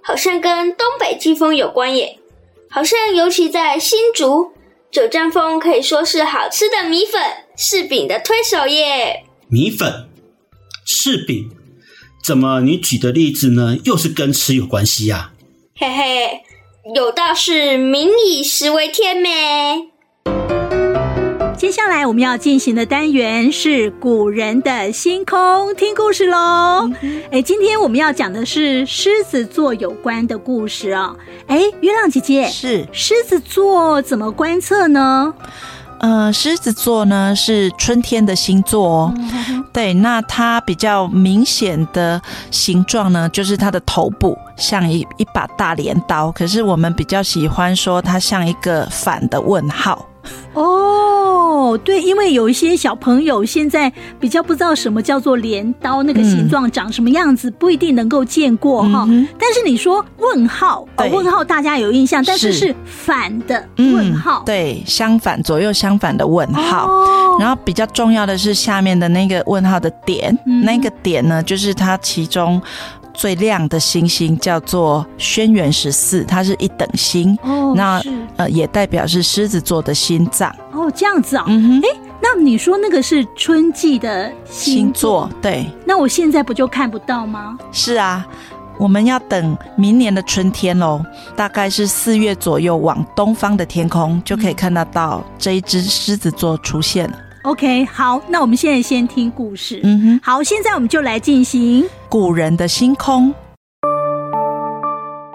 [0.03, 2.19] 好像跟东北季风有关耶，
[2.69, 4.53] 好像尤其在新竹，
[4.93, 7.23] 九降风可以说是好吃的米粉、
[7.57, 9.24] 柿饼的推手耶。
[9.49, 10.09] 米粉、
[10.87, 11.51] 柿饼，
[12.25, 13.77] 怎么你举的例子呢？
[13.85, 15.33] 又是跟吃有关系呀？
[15.77, 16.41] 嘿嘿，
[16.95, 19.31] 有道是“民以食为天”咩。
[21.57, 26.91] 接下来我们要进行的单元是古人的星空听故事喽。
[27.31, 31.17] 哎，今天我们要讲的是狮子座有关的故事哦。
[31.47, 35.33] 哎，月亮姐姐，是狮子座怎么观测呢？
[36.05, 39.15] 呃，狮子座呢是春天的星座哦。
[39.17, 50.05] 嗯、对，那它比较明显的形状呢，就是它的头部像一一把大镰刀，可是我们比较喜欢说它像一个反的问号。
[50.53, 51.24] 哦，
[51.85, 59.05] 对，因为有一些小朋友现在比较不知道什么叫做镰刀，那个形状长什么样子，不一定能够见过哈。
[59.09, 66.87] 嗯、但是你说问号，哦，问号大家有印象，但是是反的问号，嗯、对，相反，左右相反的问号。
[66.87, 72.61] 哦、然后比较重要的是下面的那个问号的点，嗯、那个点呢，就是它其中。
[73.15, 77.39] 最亮的星星叫做轩辕十四，它是一等星。
[77.43, 78.03] 哦，那
[78.37, 80.55] 呃也代表是狮子座的心脏。
[80.73, 81.47] 哦，这样子啊、哦。
[81.49, 81.81] 嗯哼。
[81.81, 81.89] 哎，
[82.21, 85.31] 那你说那个是春季的星座，星座？
[85.41, 85.67] 对。
[85.87, 87.57] 那我现在不就看不到吗？
[87.71, 88.27] 是啊，
[88.79, 91.01] 我们要等明年的春天喽，
[91.37, 97.17] 大概是四月左右，往东方的天空就可以看得到这一只狮子座出现了。
[97.45, 99.79] OK，好，那我们现在先听故事。
[99.85, 103.35] 嗯哼，好，现在我们就来进行古人的星空。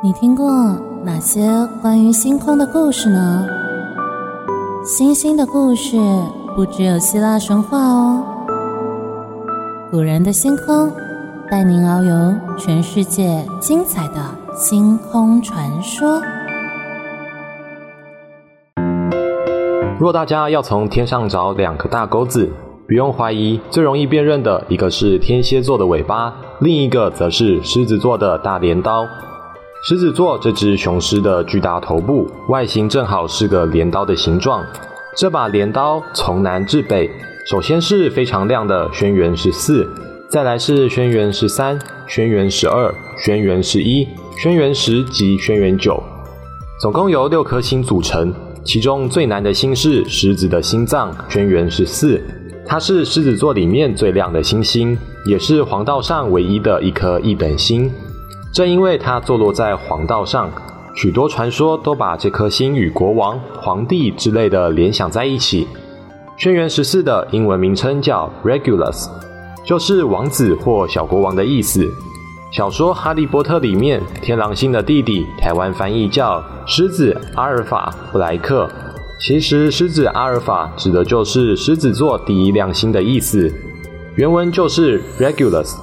[0.01, 0.51] 你听过
[1.05, 1.47] 哪些
[1.83, 3.45] 关于星空的故事呢？
[4.83, 5.97] 星星的故事
[6.55, 8.23] 不只有希腊神话哦。
[9.91, 10.91] 古人的星空，
[11.47, 14.15] 带您遨游全世界精彩的
[14.57, 16.19] 星空传说。
[19.99, 22.49] 若大家要从天上找两个大钩子，
[22.87, 29.05] 不用怀疑，最容易辨认的一个是天蝎座的尾巴，另一个则是狮子座的大镰刀。
[29.83, 34.65] 狮子座这只雄狮的巨大头部，外形正好是个镰刀的形状。
[35.17, 37.11] 这把镰刀从南至北，
[37.45, 39.85] 首先是非常亮的轩辕十四，
[40.29, 44.07] 再来是轩辕十三、轩辕十二、轩辕十一、
[44.37, 46.01] 轩辕十及轩辕九，
[46.79, 48.33] 总共由六颗星组成。
[48.63, 52.21] 其中最难的星是狮子的心脏，轩辕十四，
[52.65, 57.91] 它是狮子座里面最亮的星星，也是黄道上唯一的一颗一等星。
[58.53, 60.51] 正因为它坐落在黄道上，
[60.95, 65.67] 许多传说都把这颗星与国王、皇帝之类的联想在一起。
[66.37, 69.07] 轩辕十四的英文名称叫 Regulus，
[69.65, 71.87] 就是王子或小国王的意思。
[72.51, 78.67] 小说《哈利波特》里面，天狼星的弟弟，台湾翻译叫狮子阿尔法布莱克。
[79.19, 83.53] 其实，狮子阿尔法指的就是狮子座第一亮星的意思。
[84.15, 85.75] 原文就是 Regulus，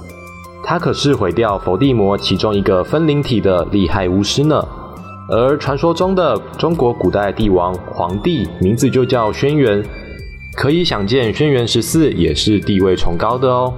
[0.64, 4.66] 他可是毁掉佛地魔其中一个分灵体的厉害巫师呢。
[5.28, 9.84] 而传说中的中国古代帝王皇帝名字就叫轩辕，
[10.56, 13.72] 可以想见轩辕十四也是地位崇高的哦。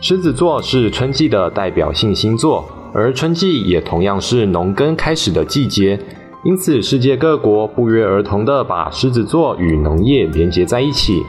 [0.00, 5.98] 狮子座是春季的代表性星座，而春季也同样是农耕开始的季节，
[6.44, 11.22] 因此世界各国不约而同地把狮子座与农业连接在一起。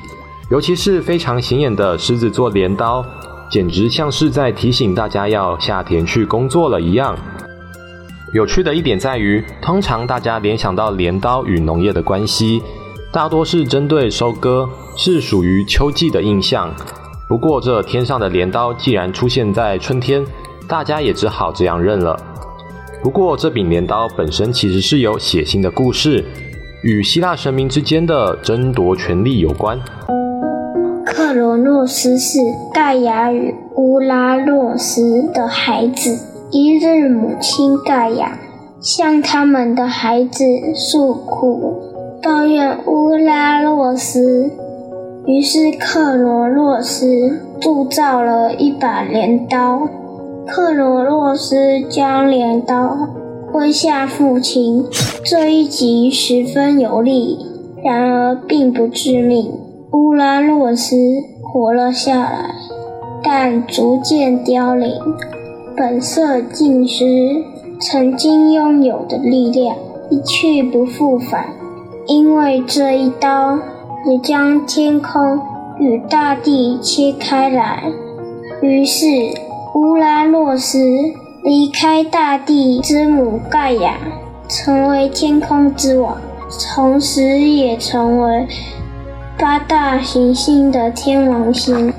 [0.52, 3.04] 尤其是非常显眼的狮子座镰刀，
[3.50, 7.18] 简直像是在提醒大家要下田去工作了一样。
[8.34, 12.62] 有趣的一点在于，通常大家联想到镰刀与农业的关系，
[13.12, 16.70] 大多是针对收割，是属于秋季的印象。
[17.28, 20.24] 不过，这天上的镰刀既然出现在春天，
[20.68, 22.16] 大家也只好这样认了。
[23.02, 26.24] 不过，这柄镰刀本身其实是有血腥的故事，
[26.84, 29.80] 与希腊神明之间的争夺权力有关。
[31.04, 32.38] 克罗诺斯是
[32.72, 36.16] 盖亚与乌拉诺斯的孩子。
[36.52, 38.38] 一日，母亲盖亚
[38.80, 40.44] 向他们的孩子
[40.76, 44.52] 诉苦，抱怨乌拉诺斯。
[45.28, 49.88] 于是克罗洛斯铸造了一把镰刀。
[50.48, 52.96] 克罗洛斯将镰刀
[53.52, 54.86] 挥向父亲，
[55.24, 57.40] 这一击十分有力，
[57.84, 59.52] 然而并不致命。
[59.92, 60.96] 乌拉洛斯
[61.42, 62.52] 活了下来，
[63.24, 64.92] 但逐渐凋零，
[65.76, 67.44] 本色尽失，
[67.80, 69.76] 曾经拥有的力量
[70.12, 71.48] 一去不复返，
[72.06, 73.58] 因为这一刀。
[74.08, 75.40] 也将天空
[75.80, 77.92] 与大地切开来。
[78.62, 79.08] 于是，
[79.74, 80.78] 乌拉诺斯
[81.44, 83.98] 离开大地之母盖亚，
[84.48, 86.18] 成为天空之王，
[86.76, 88.48] 同时也成为
[89.40, 91.92] 八大行星的天王星。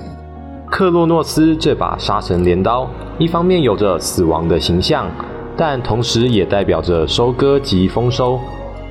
[0.70, 2.88] 克洛诺斯这把杀神镰刀，
[3.18, 5.06] 一方面有着死亡的形象，
[5.56, 8.38] 但同时也代表着收割及丰收。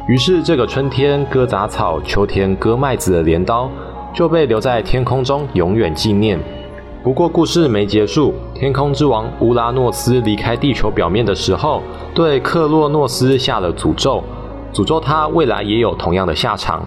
[0.07, 3.67] 于是，这个春天割杂草、秋天割麦子的镰刀
[4.13, 6.39] 就被留在天空中，永远纪念。
[7.03, 8.31] 不过，故事没结束。
[8.53, 11.81] 天空之王乌拉诺斯离开地球表面的时候，
[12.13, 14.23] 对克洛诺斯下了诅咒，
[14.71, 16.85] 诅咒他未来也有同样的下场。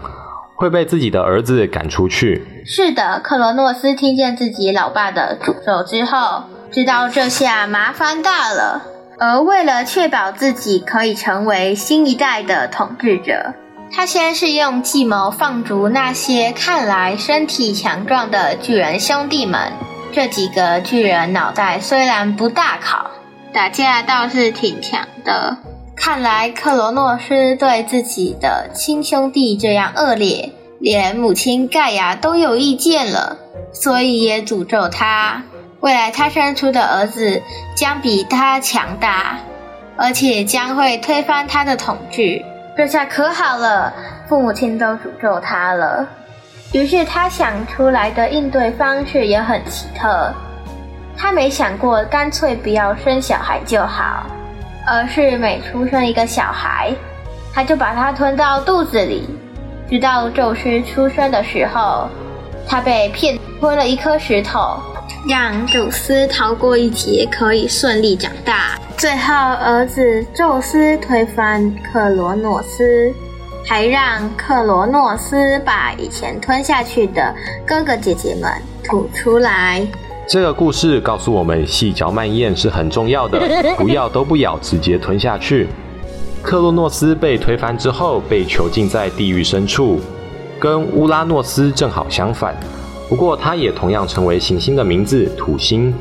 [0.55, 2.45] 会被自己的儿子赶出去。
[2.65, 8.83] 是的，克罗诺斯听见自己老爸的诅咒之后，知道这下麻烦大了。
[9.21, 13.53] 而为了确保自己可以成为新一代的统治者，
[13.91, 19.73] 他先是用计谋放逐那些看来身体强壮的巨人兄弟们。
[20.13, 23.11] 这几个巨人脑袋虽然不大好，
[23.53, 25.57] 打架倒是挺强的。
[25.97, 33.37] 看来克罗诺斯对自己的亲兄弟这样恶劣，连母亲盖亚都有意见了，
[33.73, 35.43] 所以也诅咒他，
[35.81, 37.41] 未来他生出的儿子
[37.77, 39.39] 将比他强大，
[39.97, 42.43] 而且将会推翻他的统治。
[42.77, 43.93] 这下可好了，
[44.29, 46.07] 父母亲都诅咒他了。
[46.73, 50.33] 于是他想出来的应对方式也很奇特，
[51.17, 54.27] 他没想过干脆不要生小孩就好。
[54.91, 56.95] 而是每出生一个小孩，
[57.53, 59.29] 他就把他吞到肚子里，
[59.89, 62.09] 直到宙斯出生的时候，
[62.67, 64.81] 他被骗吞了一颗石头，
[65.29, 68.79] 让宙斯逃过一劫，可以顺利长大。
[68.97, 73.13] 最后，儿子宙斯推翻克罗诺斯，
[73.65, 77.35] 还让克罗诺斯把以前吞下去的
[77.67, 78.51] 哥哥姐姐们
[78.83, 79.87] 吐出来。
[80.27, 83.41] 这个故事告诉我们，细嚼慢咽是很重要的，
[83.79, 85.69] 不要都不咬，直接吞下去。
[86.43, 90.01] 克洛诺斯被推翻之后，被囚禁在地狱深处，
[90.59, 92.55] 跟乌拉诺斯正好相反。
[93.09, 95.95] 不过，它也同样成为行星的名字土星，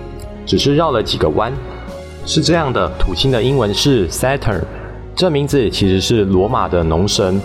[0.46, 1.52] 只是绕了几个弯。
[2.26, 4.62] 是这样的，土星的英文是 Saturn，
[5.16, 7.42] 这名字其实是罗马的农神，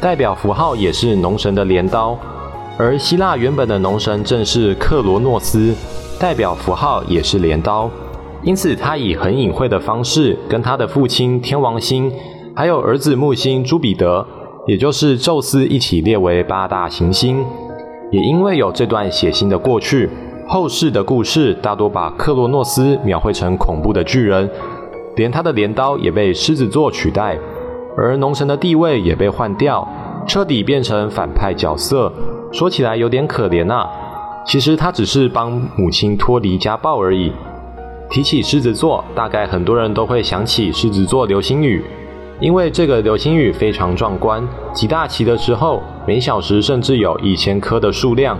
[0.00, 2.18] 代表符号也是农神的镰刀，
[2.76, 5.74] 而希腊原本的农神正是克罗诺斯。
[6.18, 7.90] 代表符号也是镰刀，
[8.42, 12.10] 因此他以很隐晦的方式跟他的父亲天王星，
[12.54, 14.26] 还有儿子木星朱彼得，
[14.66, 17.44] 也就是宙斯一起列为八大行星。
[18.10, 20.08] 也因为有这段血腥的过去，
[20.46, 24.48] 后世的故事大多把克洛诺斯描绘成恐怖的巨人，
[25.16, 27.36] 连他的镰刀也被狮子座取代，
[27.96, 29.86] 而农神的地位也被换掉，
[30.26, 32.12] 彻底变成反派角色。
[32.52, 33.88] 说起来有点可怜啊。
[34.46, 37.32] 其实他只是帮母亲脱离家暴而已。
[38.08, 41.84] 提起狮子座，大概很多人都会想起狮子座流星雨，
[42.38, 48.38] 因为这个流星雨非常壮观，极大期的时候，每小时甚至有一千颗的数量。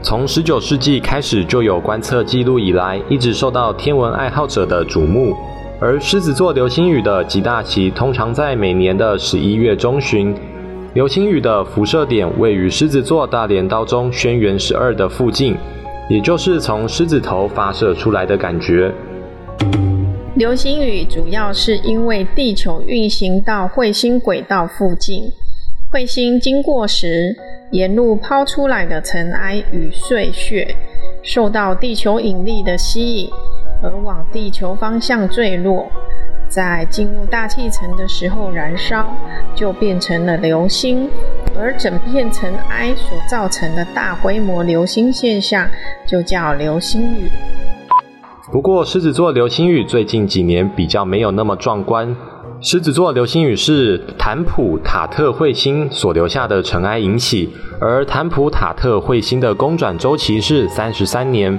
[0.00, 5.34] 从十九世纪开始就有观测记录以来，一直受到天文爱好者的瞩目。
[5.80, 10.32] 而狮子座流星雨的极大期通常在每年的十一月中旬。
[10.94, 15.56] 流星雨的辐射点位于狮子座大镰刀中轩辕十二的附近，
[16.08, 18.92] 也就是从狮子头发射出来的感觉。
[20.40, 25.30] 流星雨主要是因为地球运行到彗星轨道附近，
[25.92, 27.36] 彗星经过时，
[27.72, 30.74] 沿路抛出来的尘埃与碎屑
[31.22, 33.30] 受到地球引力的吸引，
[33.82, 35.86] 而往地球方向坠落。
[36.48, 39.14] 在进入大气层的时候燃烧，
[39.54, 41.06] 就变成了流星，
[41.54, 45.68] 而整片尘埃所造成的大规模流星现象
[46.06, 47.28] 就叫流星雨。
[48.52, 52.16] 不过，狮子座流星雨最近几年比较没有那么壮观。
[52.60, 57.48] 狮子座流星雨是坦普塔特彗星所留下的尘埃引起，
[57.80, 61.56] 而坦普塔特彗星的公转周期是三十三年。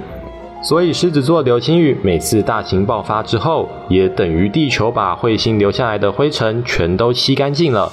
[0.62, 7.90] 所以，狮子座流星雨每次大型爆发之后，也等于地球把彗星留下来的灰尘全都吸干净了。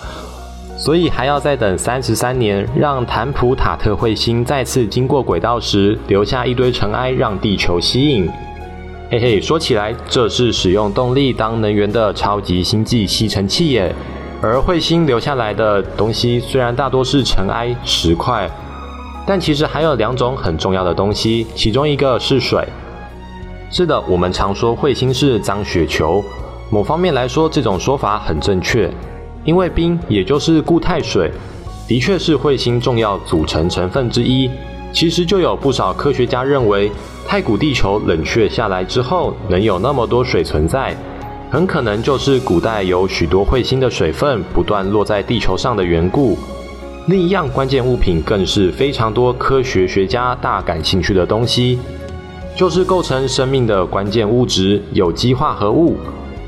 [0.77, 8.29] 所以还要再等三十三年，让坦普塔特彗星再次经过轨道时，留下一堆尘埃，让地球吸引。
[9.11, 13.91] 嘿嘿，说起来，这是使用动力当能源的超级星际吸尘器耶。
[14.39, 18.47] 而彗星留下来的东西，虽然大多是尘埃、石块。
[19.25, 22.63] 但其实还有两种很重要的东西，其中一个是水。
[23.71, 26.23] 是的，我们常说彗星是脏雪球，
[26.69, 28.87] 某方面来说，这种说法很正确。
[29.43, 31.31] 因为冰，也就是固态水，
[31.87, 34.51] 的确是彗星重要组成成分之一。
[34.91, 36.91] 其实就有不少科学家认为，
[37.27, 40.95] 太古地球冷却下来之后，能有那么多水存在，
[41.51, 46.37] 很可能就是古代有许多彗星的水分不断落在地球上的缘故。
[47.05, 51.79] 另一样关键物品，更是非常多科学学家大感兴趣的东西，
[52.55, 55.97] 就是构成生命的关键物质——有机化合物。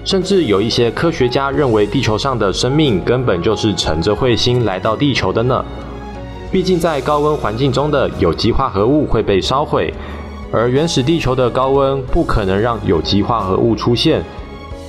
[0.04, 5.64] 甚至有一些科学家认为，地球上的生命根本就是乘着彗星来到地球的呢。
[6.52, 9.94] 毕竟，在高温环境中的有机化合物会被烧毁，
[10.52, 14.22] 而原始地球的高温不可能让有机化合物出现。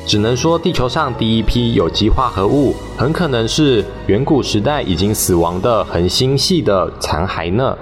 [0.05, 7.79] 只能说地球上第一批有机化合物，很可能是远古时代已经死亡的恒星系的残骸呢。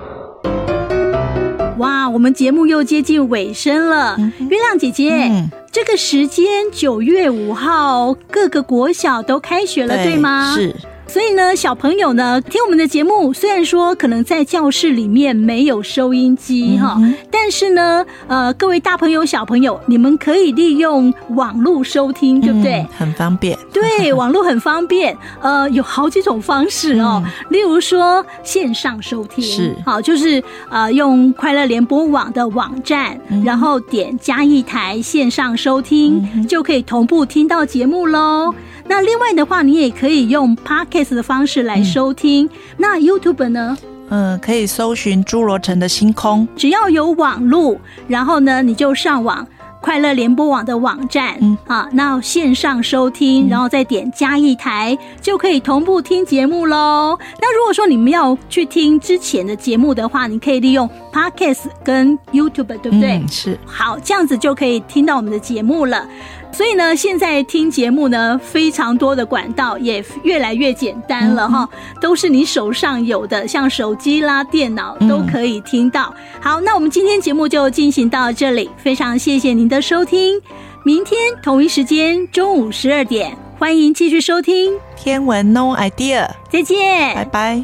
[1.78, 5.26] 哇，我们节目又接近尾声了，嗯、月亮姐姐。
[5.28, 10.52] 嗯这个时间九月五号，各个国小都开学了，对，对吗？
[10.52, 10.74] 是。
[11.12, 22.74] 所以呢，小朋友呢，听我们的节目，虽然说可能在教室里面没有收音机哈、嗯，但是呢，呃，各位大朋友、小朋友，你们可以利用网络收听，对不对？
[22.74, 23.58] 嗯、很方便。
[23.72, 25.16] 对，网络很方便。
[25.42, 30.40] 呃，有好几种方式哦，嗯、例如说线上收听，是好，就是
[30.70, 38.54] 呃，用快乐联播网的网站，嗯、然后点加一台线上收听、嗯，就可以同步听到节目喽。
[38.90, 42.44] 那另外的话，你也可以用 Podcast 的方式来收听。
[42.46, 43.78] 嗯、那 YouTube 呢？
[44.08, 49.46] 嗯，可以搜寻侏罗城的星空，只要有网路，然后呢，你就上网
[49.80, 57.16] 快乐联播网的网站，嗯，啊，那线上收听，然后再点加一台，就可以同步听节目喽。
[57.40, 63.18] 那如果说你们要去听之前的节目的话，你可以利用 Podcast 跟 YouTube，对不对？
[63.18, 63.56] 嗯，是。
[63.64, 66.04] 好，这样子就可以听到我们的节目了。
[66.52, 76.14] 所以呢，现在听节目呢，非常多的管道也越来越简单了哈、嗯，都是你手上有的，像手机啦、电脑都可以听到。
[76.16, 80.38] 嗯、好，那我们今天节目就进行到这里，非常谢谢您的收听。
[80.84, 87.62] 明天同一时间中午十二点，欢迎继续收听天文 No Idea，再见，拜拜。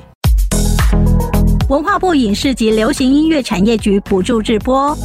[1.69, 4.97] 文化部影视及流行音乐产业局补助直播。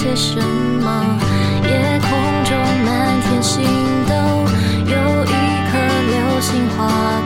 [0.00, 1.04] 些什么？
[1.68, 2.08] 夜空
[2.44, 3.62] 中满天星
[4.08, 4.14] 斗，
[4.86, 5.28] 有一
[5.68, 5.76] 颗
[6.08, 7.19] 流星划。